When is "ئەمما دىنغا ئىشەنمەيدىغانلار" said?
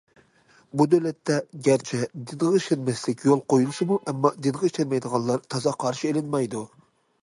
4.09-5.49